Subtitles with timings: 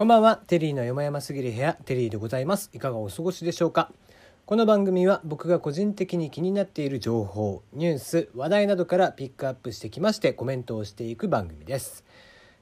[0.00, 2.70] こんばんは、テリーの山々すぎる部屋、テリーでございます。
[2.72, 3.92] いかがお過ごしでしょうか？
[4.46, 12.06] この番組は僕が個人的に気になっている情報、ニュース、話題などからピックアップしてきましてコメントをしていく番組です。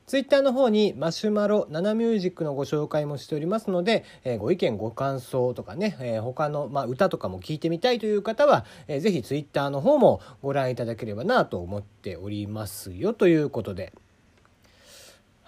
[0.09, 13.93] ツイッターの方にマシュマロ、ナナミュージックのご紹介もしておりますので、えー、ご意見、ご感想とかね、えー、他の、まあ、歌とかも聞いてみたいという方は、えー、ぜひツイッターの方もご覧いただければなと思っておりますよということで。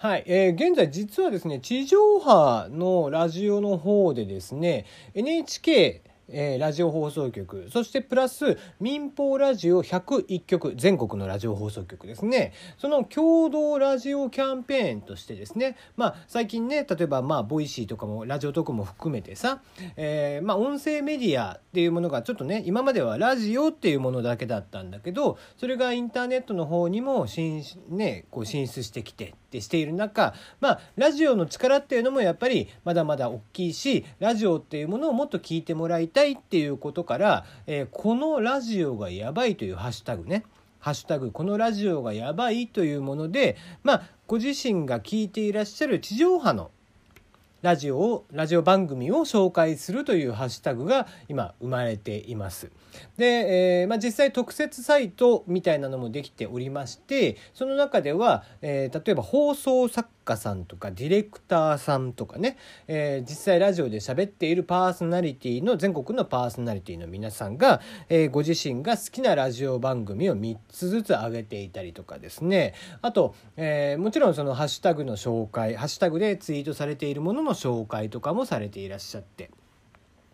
[0.01, 7.69] はい、えー、現在実はですね地上波のラジオの方でですね NHK えー、ラジオ放送局。
[7.71, 12.53] そしてプラス民放ラジオ101局全国のラジオ放送局ですね。
[12.77, 15.77] その共同ラジオキャンペーンとしてですね。
[15.97, 19.61] まあ最近ね例えばまあ Voicy とかも Radiotalk も含めてさ、
[19.97, 36.20] えー、まあ音声メディアっていうものがちょっとね今まではラジオっていうものだけだったんだけどそれがインターネットの方にも進,、ね、こう進出してきてってしている中まあラジオの力っていうのもやっぱりまだまだ大きいしラジオっていうものをもっと聞いてもらいたい。
[36.29, 40.43] っていうことから、えー、このラジオがやばいというハッシュタグね
[40.79, 46.71] ハッシュタグこのラジオがやばいというものでまあご自身が聞いていらっしゃる地上波の
[47.61, 52.71] ラジオをラジオ番組を紹介するというハッシュタグが今生まれています。
[53.17, 79.51] で、えー、まあ、実際特設サイトみたいなのもできておりましてその中では、えー、例えば放送作家さんとかディレクターさんとかね、えー、実際ラジオで喋っているパーソナリティの全国のパーソナリティの皆さんが、えご自身が好きなラジオ番組を3つずつ上げていたりとかですねあと、えもちろんそのハッシュタグの紹介ハッシュタグでツイートされているものの紹介とかもされていらっしゃって。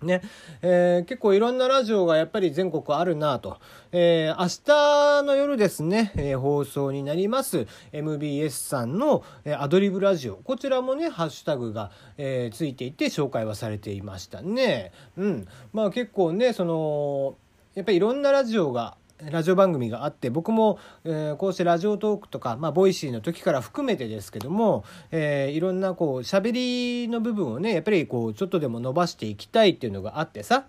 [0.02, 0.22] ね。
[0.62, 3.58] えー、結構いろんなラジオがやっぱり全国あるなと、
[3.92, 10.36] えー、明日の夜ですね、えー、放送になります MBS さんの、えアドリブラジオ。
[10.36, 14.92] こちらもねハッシュタグが、えついていて紹介はされていましたね。
[15.18, 15.48] うん。
[15.74, 17.36] まあ、結構ねその
[17.76, 30.66] やっぱりいろんなラジオがラジオ番組があって僕も、えー、こうしてラジオトークとか、まあ、ボイシーの時から含めてですけども、えー、いろんなこう喋りの部分をねやっぱりこうちょっとでも伸ばしていきたいっていうのがあってさ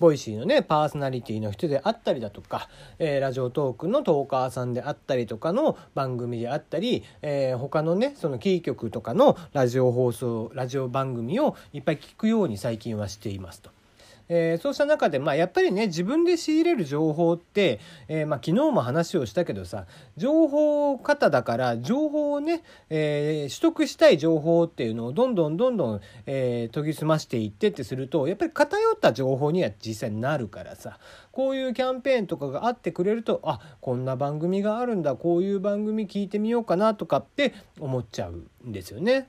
[0.00, 13.70] ボイシーのねパーソナリティの人であったりだとか、えー、ラジオトークのトーカーさんであったりとかの番組であったり、えー、他のねそのキー局とかのラジオ放送ラジオ番組をいっぱい聞くように最近はしていますと。
[14.30, 19.86] えー、そうした中で、まあ、やっぱりね自分で仕入れる情報って、えー、まあ、昨日も話をしたけどさ
[20.16, 30.98] 情報型だから情報をね、えー、取得したい情報っていうのをどんどんどんどん、え研ぎ澄ましていってってするとやっぱり偏った情報には実際になるからさ
[31.32, 39.28] こういうキャンペーンとかがあってくれるとあこんな番組があるんだこういう番組聞いてみようかなとかって思っちゃうんですよね。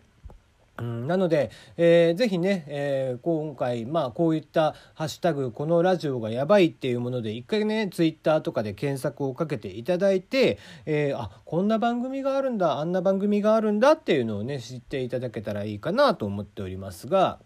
[0.82, 17.40] うん、なので、えー、ぜひね、えー、今回まあこういった「ハッシュタグこのラジオがやばい」っていうもので一回ねツイッターとかで検索をかけていただいて、えー、あこんな番組があるんだあんな番組があるんだっていうのをね知っていただけたらいいかなと思っておりますが。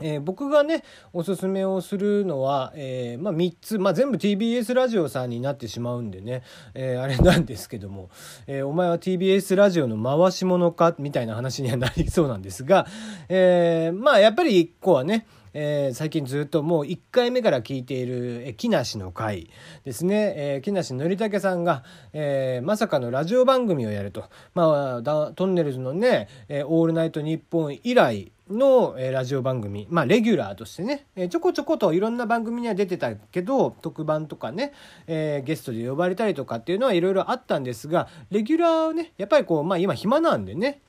[0.00, 6.42] えー、僕がねおすすめをするのは、えーまあ、3つ、まあ、全部 TBS ラジオさんになってしまうんでね、
[6.74, 8.10] えー、あれなんですけども、
[8.46, 10.94] え、お前は TBS ラジオの回し者か？
[10.98, 12.86] みたいな話にはなりそうなんですが、
[13.28, 15.26] え、まあやっぱり1個はね
[15.60, 19.50] えー、最近ずっともう1回目から聞いている、え木梨の会
[19.84, 21.82] ですね、えー、木梨憲武さんが、
[22.12, 34.72] えー、まさかのラジオ番組をやると、まあ、トンネルズのね「え、オールナイトニッポン」以来の、え、ラジオ番組、まあ、レギュラーとしてね、え、ちょこちょこといろんな番組には出てたけど、特番とかね、
[35.08, 40.82] えー、ゲストで呼ばれたりとかっていうのはいろいろあったんですが、レギュラーをね、やっぱりこう、まあ今暇なんでね、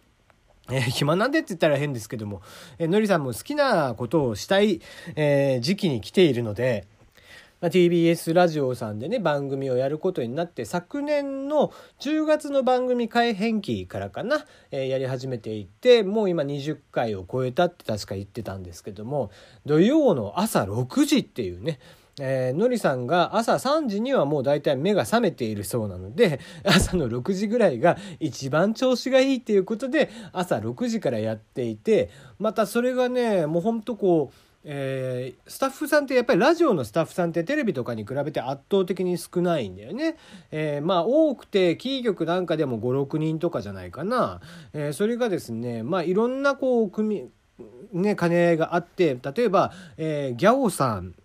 [0.71, 2.41] えー、暇なんでって言ったら変ですけども、
[2.77, 4.81] えー、のりさんも好きなことをしたい、
[5.15, 6.87] えー、時期に来ているので、
[7.61, 19.31] まあ、TBS ラジオさんでね番組をやることになって昨年の10月の番組改編期からかな、えー、やり始めていってもう今20回を超えたって確か言ってたんですけども
[19.65, 21.79] 土曜の朝6時っていうね
[22.19, 40.17] えー、のりさんが朝3時にはもう大体目が覚めているそうなので 朝の6時ぐらいが一番調子がいいっていうことで朝6時からやっていてまたそれがねもうほんとこうえー、スタッフさんってやっぱりラジオのスタッフさんってテレビとかに比べて圧倒的に少ないんだよね。
[40.51, 44.41] えー、まあ多くてキー局なんかでも56人とかじゃないかな。
[44.73, 47.29] えー、それがですねまあいろんなこう組
[47.93, 51.15] ね兼ね合いがあって例えば、えー、ギャオさん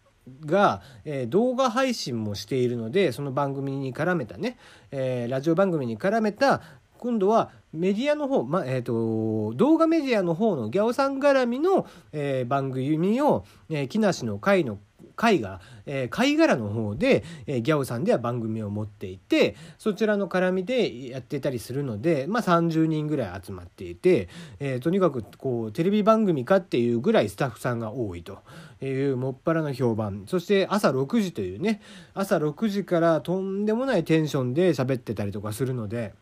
[0.47, 4.59] が、えー、動画配信もしているのでその番組に絡めたね、
[4.91, 6.63] えー、ラジオ番組に絡めた
[6.99, 14.79] 今度はメディアの方、まえーと、動画メディアの方のギャオさん絡みの、えー、番組を、え、木梨の会の
[15.17, 24.29] 会が、えー、貝殻の方で、えー、ギャオさんでは番組を持っていてそちらの絡みでやってたりするので、まあ、30人ぐらい集まっていて、
[24.61, 28.39] えー、とにかくこうテレビ番組かっていうぐらいスタッフさんが多いと
[28.83, 31.81] いうもっぱらの評判そして朝6時というね
[32.15, 36.15] 朝6時からとんでもないテンションで喋ってたりとかするので。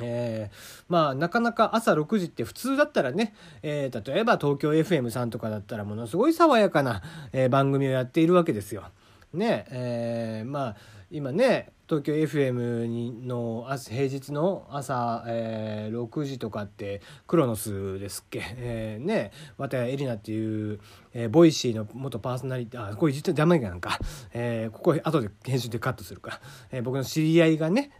[0.00, 7.02] えー、まあなかなか朝6時って普通だったらね、えー、例えば東京 FM さんとかだったらものすごい爽やかな、
[7.32, 8.84] えー、番組をやっているわけですよ。
[9.32, 10.76] ねえー、まあ
[11.10, 20.80] 今ね東京 FM の平日の朝、えー、6時とかってクロノスですっけ、えー、ね綿谷エリナっていう、
[21.12, 23.98] えー、ボイシーの元パーソナリティあこれ実は邪魔なんか、
[24.32, 26.40] えー、ここ後で編集でカットするか、
[26.72, 27.90] えー、僕の知り合いがね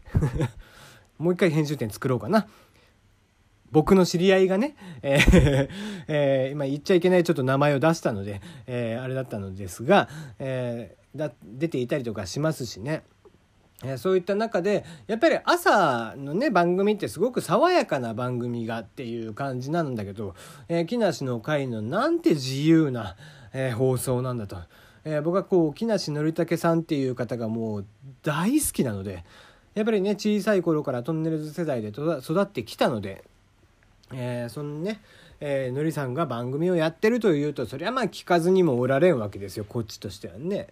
[1.19, 2.47] もう一回編集点作ろうかな。
[3.71, 5.69] 僕の知り合いがね、えー
[6.07, 10.09] えー、今言っちゃいけないちょっと名前を出したので、えー、あれだったのですが、
[10.39, 13.03] えー、だ出ていたりとかしますしね。
[13.83, 20.35] えそういった中でやっぱり朝のね番組ってすごく爽やかな番組がっていう感じなんだけど、
[20.69, 23.17] えー、木梨の会のなんて自由な、
[23.53, 24.57] え、放送なんだと、
[25.05, 27.87] え、僕はこう木梨憲武さんっていう方がもう
[28.23, 29.25] 大好きなので、
[29.75, 33.25] やっぱりね小さい頃からトンネルズ世代で育ってきたので、
[34.13, 35.01] えー、そのね
[35.41, 40.69] えー、のりさんが番組をやってるというとそれはまあ聞かずにもおられんわけですよこっちとしてはね。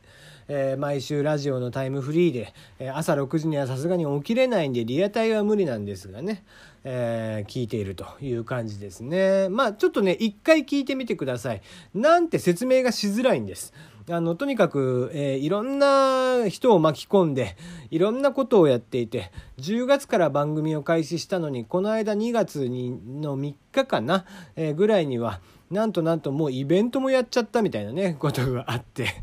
[0.49, 6.43] えー、毎週ラジオのタイムフリーで、えー、朝6時にはさすがに起きれないんでリアタイは無理なんですがね、
[6.84, 9.49] えー、聞いているという感じですね。
[9.49, 11.62] まあちょっとね一回聞いてみてください。
[11.94, 13.73] なんて説明がしづらいんです。
[14.11, 17.56] あのとにかく、えー、いろんな人を巻き込んで
[17.90, 24.25] いろんなことをやっていて10月から番組を開始したのにこの間2月にの3日かな、
[24.56, 25.40] えー、ぐらいには
[25.70, 29.23] なんとなんともうイベントもやっちゃったみたいなね ことがあって。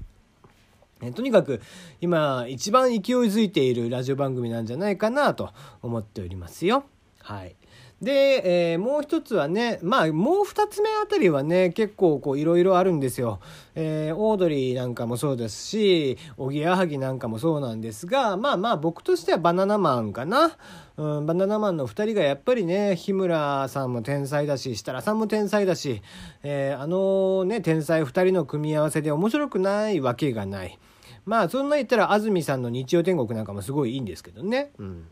[1.01, 1.61] えとにかく
[2.01, 5.51] 今一番勢いづいているラジオ番組なんじゃないかなと
[5.81, 6.83] 思っておりますよ。
[7.21, 7.55] はい。
[8.01, 13.41] で、えー、もう一つはね、まあ、もう二つ目あたりはね、結構こう、いろいろあるんですよ。
[13.75, 20.57] えー、オードリーなんかもそうですし、おぎやはぎなんかもそうなんですが、まあまあ、僕としてはバナナマンかな。
[20.95, 26.01] うん、バナナマンの二人がやっぱりね、日村さんも天才だし、設楽さんも天才だし、
[26.43, 30.79] えー、あのね、天才二人の組み合わせで面白くないわけがない。
[31.25, 34.71] まあ、そんな言ったら安住さんの日曜天国なんかもすごいいいんですけどね。
[34.77, 35.07] うん。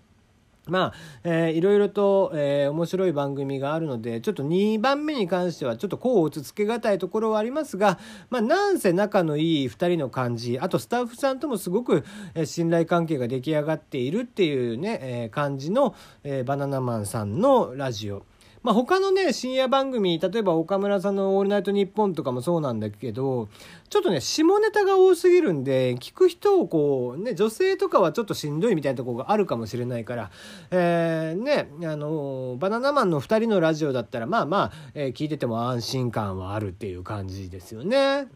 [0.69, 0.93] まあ、
[1.23, 7.99] えー、いろいろと、えー、面白い番組があるので、ちょっと2番目に関しては、ちょっとこうつつけがたいところはありますが、
[8.29, 12.03] まあ、なんせ仲のいい2人の感じ、あとスタッフさんともすごく、
[12.35, 18.25] えー、信頼関係が出来上がっているっていうね、えー、感じの、えー、バナナマンさんのラジオ。
[18.63, 23.49] まあ、他のね、深夜番組、例えば岡村さんのオールナイトニッポンとかもそうなんだけど、
[23.89, 30.31] ちょっとね、下ネタが多すぎるんで、聞く人をこう、ね、女性とかはちょっとしんどいみたいなとこがあるかもしれないから、
[30.71, 38.27] えー、ね、あの、バナナマンの2人のラジオだったら、まあまあ、えー、聞いてても安心感はあるっていう感じですよね。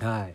[0.00, 0.34] はい。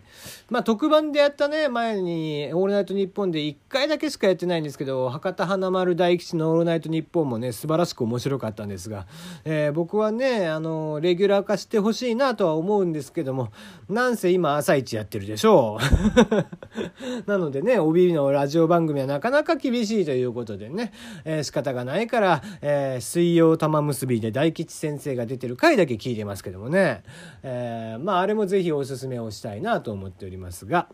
[0.50, 9.06] まあ、特番でやったね、前に、オールナイトニッポンで1回だけしかやってないんですけど、博多華丸大吉のオールナイトニッポンもね、素晴らしく面白かったんですが、
[9.44, 13.52] えー、僕はね、あの、レギュラー化してほしいなとは思うんですけども、
[13.88, 17.24] なんせ今朝一やってるでしょう。
[17.26, 20.92] なのでね、帯のラジオ番組はなかなか厳しいということでね、
[21.24, 27.02] えー、仕方がないから、えー、水曜玉結びで大吉先生が出てる回だけ聞いてますけどもね、
[27.42, 30.88] えー、まあ、あれもぜひおすすめをしたいいなと思っておりますが。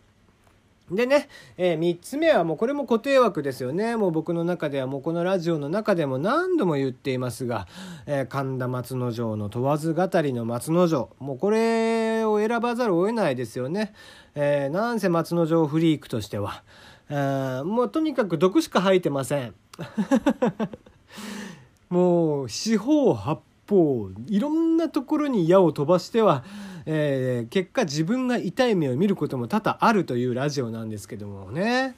[0.91, 3.95] でね、えー、3つ目はもうこれも固定枠ですよね。
[3.95, 7.67] もう僕の中ではもうこのラジオの中でも何度も言っていますが、
[8.05, 11.09] えー、神田松之丞の問わず語りの松之丞。
[11.19, 13.93] もうこれを選ばざるを得ないですよね。
[14.35, 16.63] えー、なんせ松之丞フリークとしては。
[17.09, 19.53] えー、もうとにかく毒しか吐いてません。
[21.89, 23.39] もう四方八
[23.69, 26.43] 方いろんなところに矢を飛ばしては
[26.85, 31.95] えー、結果自分が痛い目を見ることも多々あるというラジオなんですけどもね。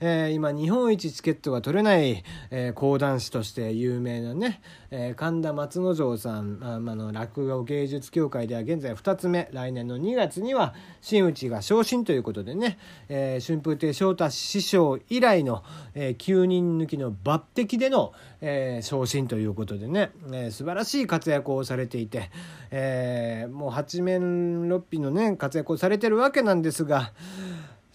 [0.00, 4.60] えー、今日本一チケットが取れない、えー、講談師として有名なね、
[4.90, 15.62] えー、神田松之丞さんあ、まあの落語芸術協会では現在2つ目来年の2月には真打ちが昇進ということでね、えー、春風亭昇太師匠以来の、
[15.94, 22.30] えー、9人抜きの抜擢での、えー、昇進ということでね、えー、素晴らしい活躍をされていて、
[22.70, 27.12] えー、もう八面六臂のね活躍をされてるわけなんですが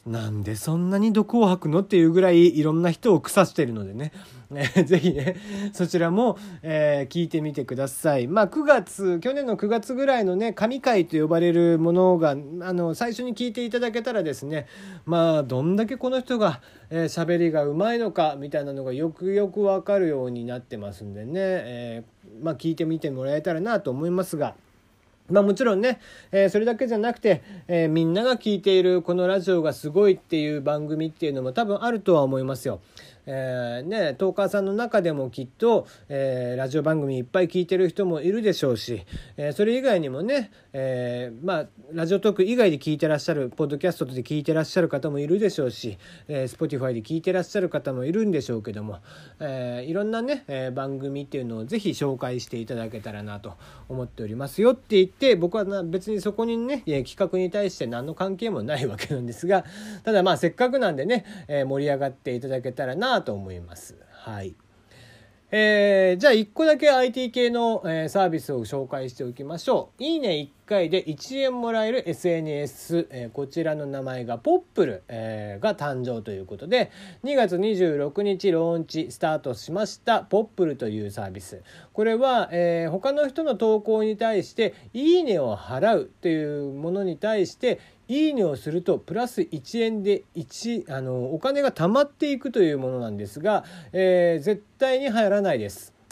[0.06, 4.12] なんでそんなに毒を吐くのっていうぐらいいろんな人を腐してるのでね、
[4.52, 5.36] ね ぜひね
[5.74, 14.68] そちらも、えー、聞いてみてくださいまあ9月去年の9月ぐらいのね神回と呼ばれるものがあの最初に聞いていただけたらですね
[15.06, 24.54] まあどんだけこの人が喋、えー、りがうまいのかみたいなのがよくよくわかるようになってますんでね、えー、まあ聞いてみてもらえたらなと思いますが。
[25.30, 26.00] まあもちろんね、
[26.32, 32.80] えー、それだけじゃなくて、えー、みんなが聞いているこのラジオがすごいっていう番組っていうのも多分あるとは思いますよ。
[33.26, 39.06] えー、ね、トーカーさんの中でもきっと、えー、ラジオ番組いっぱい聞いてる人もいるでしょうし、
[39.38, 49.00] えー、それ以外にもね、えー、まあ、ラジオトーク以外で聞いてらっしゃる、ポッドキャストで聞いてらっしゃる方もいるでしょうし、えー、Spotify で聞いてらっしゃる方もいるんでしょうけども、
[49.40, 53.54] えー、いろんなね、えー、番組っていうのをぜひ紹介していただけたらなと
[53.90, 59.66] 思っておりますよって言って、僕はな別にそこにね、企画に対して何の関係もないわけなんですが、
[60.04, 63.96] ただまあせっかくなんでね、えー、盛り上がっていただけたらなと思います。
[64.12, 64.56] はい。
[65.52, 70.04] えー、じゃあ1個だけ IT 系の、えー、サービスを紹介しておきましょう。
[70.04, 76.92] いいね1回で1円もらえる SNS、えー、こちらの名前がポップル、えー、が誕生ということで
[77.24, 81.62] 2月26日ローンチスタートしましたポップルというサービス。
[81.94, 95.94] これは、えー、他の人の投稿に対していいねを払うというものに対していいねをするとプラス1円で1あのお金が貯まっていくというものなんですが、えー、絶対に入らないです。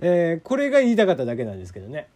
[0.00, 2.08] えー、これが言いたかっただけなんですけどね。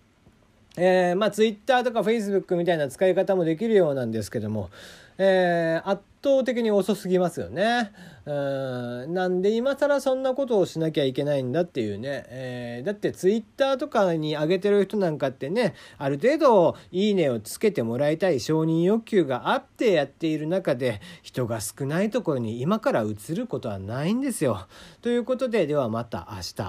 [0.80, 4.70] えー、まあ Twitter とか Facebook みたいな使い方もできるようなんですけども、
[5.18, 7.92] えー、圧倒的に遅すぎますよね。
[8.24, 24.66] うんなんで今更そんなことをしなきゃいけないんだっていうね、えー、だってツイッターとかに上げてる人なんかってねある程度いいねをつけてもらいたい承認欲求があってやっている中で人が少ないところに今から移ることはないんですよ。
[25.00, 26.62] ということでではまた明日。